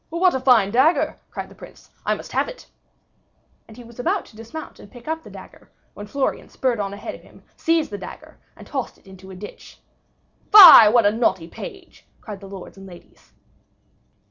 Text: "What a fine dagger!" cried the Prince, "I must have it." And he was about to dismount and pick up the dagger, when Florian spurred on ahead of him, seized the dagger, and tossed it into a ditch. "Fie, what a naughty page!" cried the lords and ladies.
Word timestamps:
"What 0.09 0.33
a 0.33 0.39
fine 0.39 0.71
dagger!" 0.71 1.19
cried 1.29 1.47
the 1.49 1.53
Prince, 1.53 1.91
"I 2.07 2.15
must 2.15 2.31
have 2.31 2.47
it." 2.47 2.65
And 3.67 3.77
he 3.77 3.83
was 3.83 3.99
about 3.99 4.25
to 4.25 4.35
dismount 4.35 4.79
and 4.79 4.89
pick 4.89 5.07
up 5.07 5.21
the 5.21 5.29
dagger, 5.29 5.69
when 5.93 6.07
Florian 6.07 6.49
spurred 6.49 6.79
on 6.79 6.91
ahead 6.91 7.13
of 7.13 7.21
him, 7.21 7.43
seized 7.55 7.91
the 7.91 7.99
dagger, 7.99 8.39
and 8.55 8.65
tossed 8.65 8.97
it 8.97 9.05
into 9.05 9.29
a 9.29 9.35
ditch. 9.35 9.79
"Fie, 10.51 10.89
what 10.89 11.05
a 11.05 11.11
naughty 11.11 11.47
page!" 11.47 12.07
cried 12.19 12.39
the 12.39 12.49
lords 12.49 12.79
and 12.79 12.87
ladies. 12.87 13.31